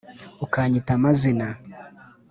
ukanyita 0.45 0.89
amazina 0.97 1.47